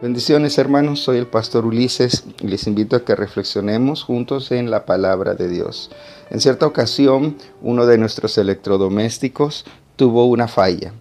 [0.00, 4.86] Bendiciones hermanos, soy el pastor Ulises y les invito a que reflexionemos juntos en la
[4.86, 5.90] palabra de Dios.
[6.30, 9.64] En cierta ocasión, uno de nuestros electrodomésticos
[9.96, 10.92] tuvo una falla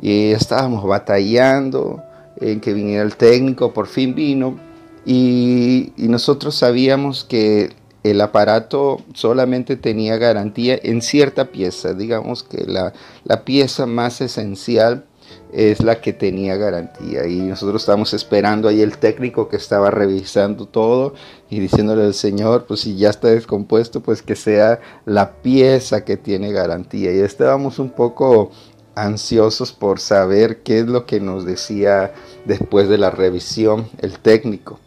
[0.00, 2.02] y estábamos batallando
[2.40, 4.58] en que viniera el técnico, por fin vino
[5.06, 12.92] y, nosotros sabíamos que el aparato solamente tenía garantía en cierta pieza, digamos que la,
[13.22, 15.04] la pieza más esencial
[15.52, 17.26] es la que tenía garantía.
[17.26, 21.14] Y nosotros estábamos esperando ahí el técnico que estaba revisando todo
[21.50, 26.16] y diciéndole al Señor, pues si ya está descompuesto, pues que sea la pieza que
[26.16, 27.12] tiene garantía.
[27.12, 28.50] Y estábamos un poco
[28.94, 32.12] ansiosos por saber qué es lo que nos decía
[32.44, 34.80] después de la revisión el técnico.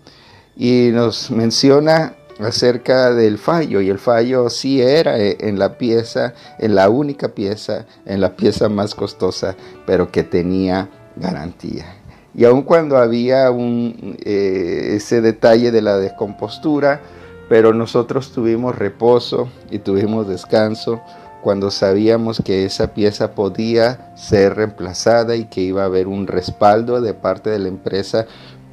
[0.57, 6.33] Y nos menciona acerca del fallo y el fallo sí era eh, en la pieza,
[6.59, 11.85] en la única pieza, en la pieza más costosa, pero que tenía garantía.
[12.33, 17.01] Y aun cuando había un, eh, ese detalle de la descompostura,
[17.47, 21.01] pero nosotros tuvimos reposo y tuvimos descanso
[21.41, 27.01] cuando sabíamos que esa pieza podía ser reemplazada y que iba a haber un respaldo
[27.01, 28.25] de parte de la empresa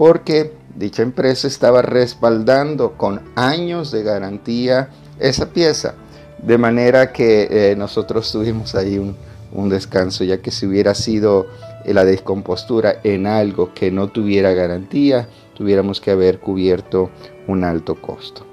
[0.03, 4.89] porque dicha empresa estaba respaldando con años de garantía
[5.21, 5.95] esa pieza.
[6.43, 11.47] De manera que eh, nosotros tuvimos ahí un, descanso, ya que si hubiera sido
[11.85, 17.11] la descompostura en algo que no tuviera garantía, tuviéramos que haber cubierto
[17.47, 18.45] un alto costo.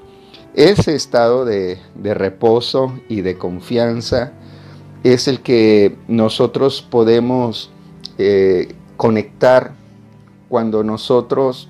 [0.53, 4.33] Ese estado de, de reposo y de confianza
[5.03, 7.71] es el que nosotros podemos
[8.19, 9.78] eh, conectar
[10.49, 11.69] cuando nosotros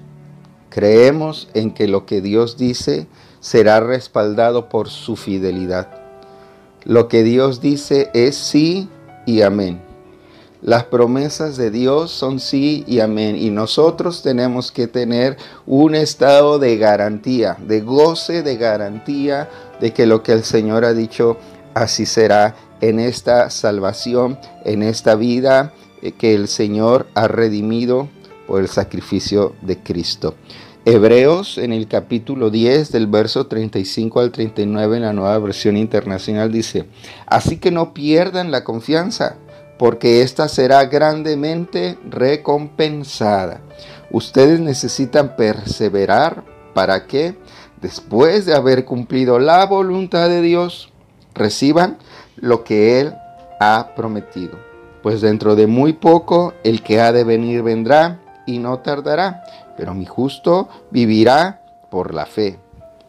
[0.69, 3.07] creemos en que lo que Dios dice
[3.39, 5.89] será respaldado por su fidelidad.
[6.85, 8.89] Lo que Dios dice es sí
[9.25, 9.81] y amén.
[10.61, 13.37] Las promesas de Dios son sí y amén.
[13.37, 20.05] Y nosotros tenemos que tener un estado de garantía, de goce, de garantía de que
[20.05, 21.37] lo que el Señor ha dicho
[21.73, 28.09] así será en esta salvación, en esta vida eh, que el Señor ha redimido
[28.57, 30.35] el sacrificio de Cristo.
[30.85, 36.51] Hebreos en el capítulo 10 del verso 35 al 39 en la nueva versión internacional
[36.51, 36.87] dice,
[37.27, 39.35] así que no pierdan la confianza,
[39.77, 43.61] porque ésta será grandemente recompensada.
[44.11, 46.43] Ustedes necesitan perseverar
[46.73, 47.35] para que,
[47.81, 50.91] después de haber cumplido la voluntad de Dios,
[51.35, 51.97] reciban
[52.35, 53.13] lo que Él
[53.59, 54.57] ha prometido.
[55.03, 59.43] Pues dentro de muy poco el que ha de venir vendrá y no tardará,
[59.77, 61.61] pero mi justo vivirá
[61.91, 62.59] por la fe.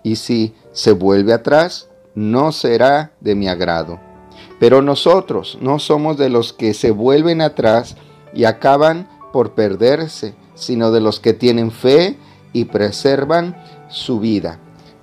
[0.03, 3.99] Y si se vuelve atrás, no será de mi agrado.
[4.59, 7.97] Pero nosotros no somos de los que se vuelven atrás
[8.35, 12.19] y acaban por perderse, sino de los que tienen fe
[12.53, 13.57] y preservan
[13.89, 14.59] su vida.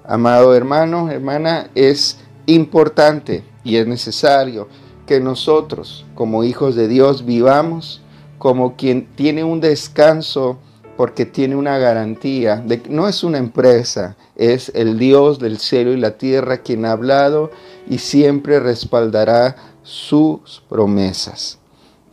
[0.05, 4.67] Amado hermano, hermana, es importante y es necesario
[5.07, 8.01] que nosotros, como hijos de Dios, vivamos
[8.37, 10.59] como quien tiene un descanso
[10.95, 15.97] porque tiene una garantía de no es una empresa, es el Dios del cielo y
[15.97, 17.51] la tierra quien ha hablado
[17.87, 21.59] y siempre respaldará sus promesas.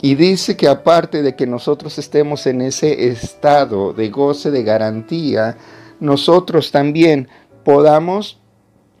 [0.01, 5.57] Y dice que aparte de que nosotros estemos en ese estado de goce, de garantía,
[5.99, 7.27] nosotros también
[7.63, 8.37] podamos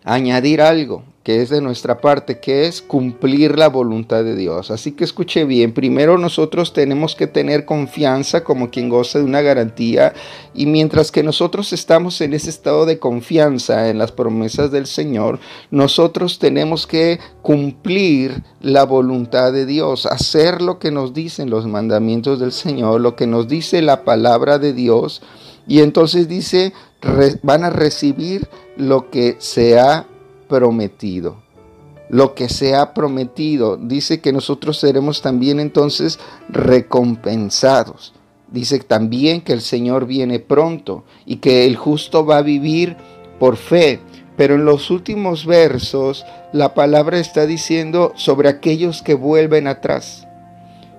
[0.03, 4.69] añadir algo que es de nuestra parte, que es cumplir la voluntad de Dios.
[4.69, 9.41] Así que escuche bien, primero nosotros tenemos que tener confianza como quien goza de una
[9.41, 10.13] garantía
[10.53, 15.39] y mientras que nosotros estamos en ese estado de confianza en las promesas del Señor,
[15.71, 22.39] nosotros tenemos que cumplir la voluntad de Dios, hacer lo que nos dicen los mandamientos
[22.39, 25.23] del Señor, lo que nos dice la palabra de Dios.
[25.67, 26.73] Y entonces dice,
[27.41, 28.47] van a recibir
[28.77, 30.05] lo que se ha
[30.47, 31.43] prometido.
[32.09, 33.77] Lo que se ha prometido.
[33.77, 36.19] Dice que nosotros seremos también entonces
[36.49, 38.13] recompensados.
[38.51, 42.95] Dice también que el Señor viene pronto y que el justo va a vivir
[43.39, 43.99] por fe.
[44.37, 50.27] Pero en los últimos versos la palabra está diciendo sobre aquellos que vuelven atrás.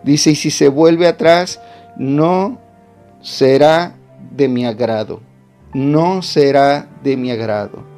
[0.02, 1.60] Dice, y si se vuelve atrás,
[1.96, 2.58] no
[3.20, 3.96] será
[4.30, 5.20] de mi agrado.
[5.72, 7.95] No será de mi agrado.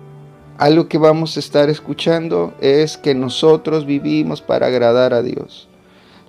[0.58, 5.68] Algo que vamos a estar escuchando es que nosotros vivimos para agradar a Dios.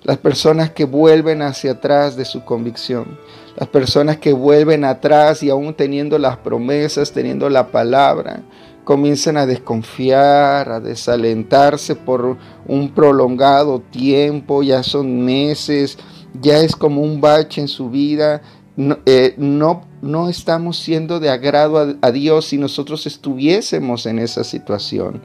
[0.04, 3.18] Las personas que vuelven hacia atrás de su convicción,
[3.56, 8.44] las personas que vuelven atrás y aún teniendo las promesas, teniendo la palabra,
[8.84, 12.36] comienzan a desconfiar, a desalentarse por
[12.68, 15.98] un prolongado tiempo, ya son meses,
[16.40, 18.42] ya es como un bache en su vida
[18.76, 25.20] no, eh, no, estamos siendo de agrado a, Dios si nosotros estuviésemos en esa situación.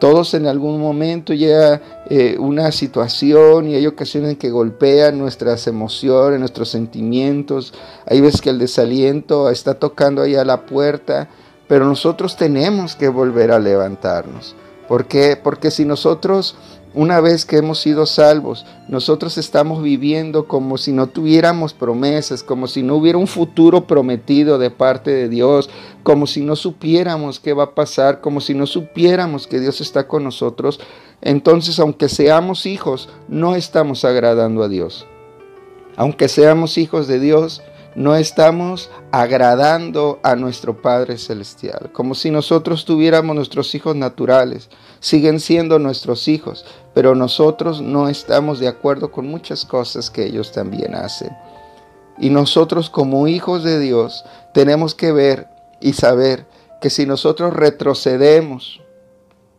[0.00, 1.80] Todos en algún momento llega
[2.10, 7.72] eh, una situación y hay ocasiones en que golpean nuestras emociones, nuestros sentimientos.
[8.06, 11.28] Hay veces que el desaliento está tocando ahí a la puerta,
[11.68, 14.56] pero nosotros tenemos que volver a levantarnos.
[14.88, 15.36] ¿Por qué?
[15.42, 16.56] Porque si nosotros
[16.94, 22.68] una vez que hemos sido salvos, nosotros estamos viviendo como si no tuviéramos promesas, como
[22.68, 25.68] si no hubiera un futuro prometido de parte de Dios,
[26.04, 30.06] como si no supiéramos qué va a pasar, como si no supiéramos que Dios está
[30.06, 30.78] con nosotros.
[31.20, 35.04] Entonces, aunque seamos hijos, no estamos agradando a Dios.
[35.96, 37.60] Aunque seamos hijos de Dios,
[37.94, 44.68] no estamos agradando a nuestro Padre Celestial, como si nosotros tuviéramos nuestros hijos naturales,
[45.00, 50.52] siguen siendo nuestros hijos, pero nosotros no estamos de acuerdo con muchas cosas que ellos
[50.52, 51.36] también hacen.
[52.18, 55.48] Y nosotros como hijos de Dios tenemos que ver
[55.80, 56.46] y saber
[56.80, 58.80] que si nosotros retrocedemos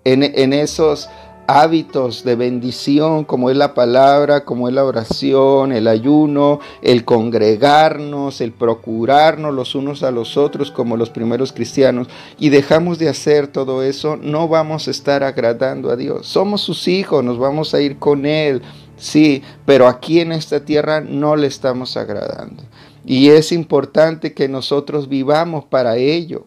[0.03, 1.09] en, en esos
[1.47, 8.41] hábitos de bendición como es la palabra, como es la oración, el ayuno, el congregarnos,
[8.41, 12.07] el procurarnos los unos a los otros como los primeros cristianos
[12.39, 16.27] y dejamos de hacer todo eso, no vamos a estar agradando a Dios.
[16.27, 18.61] Somos sus hijos, nos vamos a ir con Él,
[18.97, 22.63] sí, pero aquí en esta tierra no le estamos agradando.
[23.05, 26.45] Y es importante que nosotros vivamos para ello.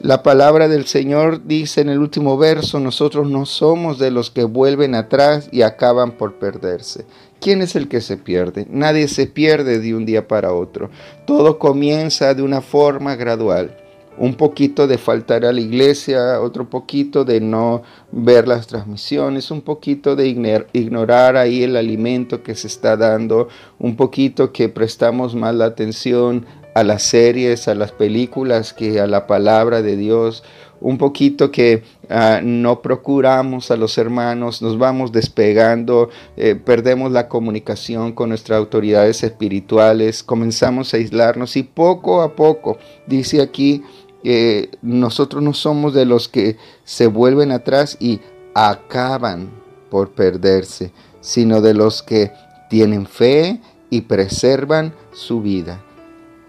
[0.00, 4.44] La palabra del Señor dice en el último verso, nosotros no somos de los que
[4.44, 7.04] vuelven atrás y acaban por perderse.
[7.40, 8.64] ¿Quién es el que se pierde?
[8.70, 10.88] Nadie se pierde de un día para otro.
[11.26, 13.76] Todo comienza de una forma gradual.
[14.16, 19.62] Un poquito de faltar a la iglesia, otro poquito de no ver las transmisiones, un
[19.62, 20.28] poquito de
[20.72, 23.48] ignorar ahí el alimento que se está dando,
[23.80, 26.46] un poquito que prestamos más la atención
[26.78, 30.44] a las series, a las películas, que a la palabra de Dios,
[30.80, 37.28] un poquito que ah, no procuramos a los hermanos, nos vamos despegando, eh, perdemos la
[37.28, 43.82] comunicación con nuestras autoridades espirituales, comenzamos a aislarnos y poco a poco, dice aquí,
[44.22, 48.20] que nosotros no somos de los que se vuelven atrás y
[48.54, 49.50] acaban
[49.90, 52.30] por perderse, sino de los que
[52.70, 53.60] tienen fe
[53.90, 55.82] y preservan su vida.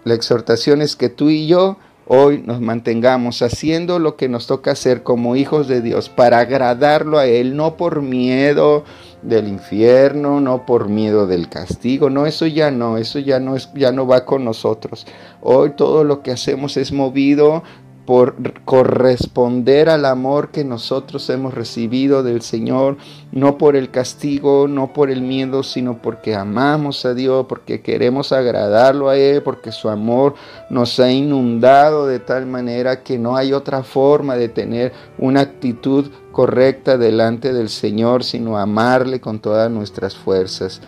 [0.04, 1.76] La exhortación es que tú y yo
[2.12, 7.18] hoy nos mantengamos haciendo lo que nos toca hacer como hijos de Dios para agradarlo
[7.18, 8.84] a Él, no por miedo
[9.22, 13.70] del infierno, no por miedo del castigo, no, eso ya no, eso ya no es,
[13.74, 15.06] ya no va con nosotros.
[15.40, 17.62] Hoy todo lo que hacemos es movido
[18.10, 18.34] por
[18.64, 22.96] corresponder al amor que nosotros hemos recibido del Señor,
[23.30, 28.32] no por el castigo, no por el miedo, sino porque amamos a Dios, porque queremos
[28.32, 30.34] agradarlo a Él, porque su amor
[30.70, 36.10] nos ha inundado de tal manera que no hay otra forma de tener una actitud
[36.32, 40.80] correcta delante del Señor, sino amarle con todas nuestras fuerzas.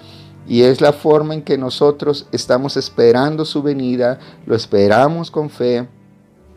[0.49, 5.87] Y es la forma en que nosotros estamos esperando su venida, lo esperamos con fe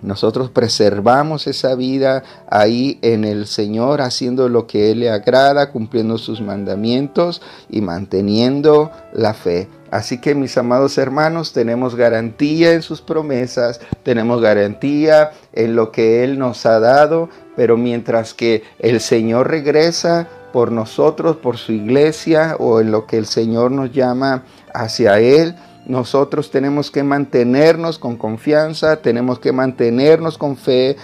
[0.02, 6.18] nosotros preservamos esa vida ahí en el Señor, haciendo lo que Él le agrada, cumpliendo
[6.18, 9.68] sus mandamientos y manteniendo la fe.
[9.92, 16.24] Así que mis amados hermanos, tenemos garantía en sus promesas, tenemos garantía en lo que
[16.24, 22.56] Él nos ha dado, pero mientras que el Señor regresa por nosotros, por su iglesia
[22.60, 25.54] o en lo que el Señor nos llama hacia Él,
[25.86, 30.96] nosotros tenemos que mantenernos con confianza, tenemos que mantenernos con fe,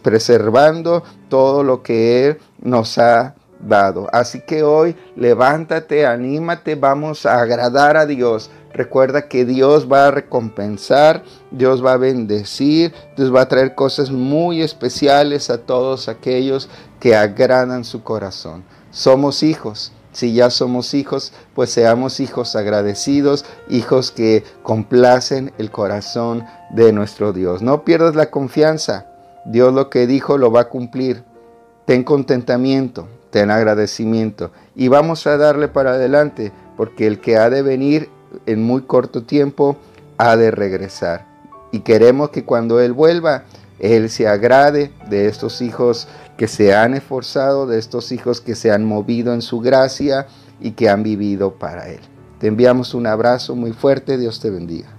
[0.00, 4.08] preservando todo lo que Él nos ha dado.
[4.12, 8.48] Así que hoy levántate, anímate, vamos a agradar a Dios.
[8.72, 14.12] Recuerda que Dios va a recompensar, Dios va a bendecir, Dios va a traer cosas
[14.12, 16.68] muy especiales a todos aquellos
[17.00, 18.62] que agradan su corazón.
[18.94, 26.44] Somos hijos si ya somos hijos, pues seamos hijos agradecidos, hijos que complacen el corazón
[26.70, 27.62] de nuestro Dios.
[27.62, 29.06] No pierdas la confianza.
[29.44, 31.24] Dios lo que dijo lo va a cumplir.
[31.84, 37.62] Ten contentamiento, ten agradecimiento y vamos a darle para adelante, porque el que ha de
[37.62, 38.08] venir
[38.46, 39.76] en muy corto tiempo
[40.16, 41.26] ha de regresar.
[41.72, 43.42] Y queremos que cuando Él vuelva,
[43.80, 48.70] Él se agrade de estos hijos que se han esforzado, de estos hijos que se
[48.70, 50.26] han movido en su gracia
[50.60, 52.00] y que han vivido para Él.
[52.38, 54.93] Te enviamos un abrazo muy fuerte, Dios te bendiga.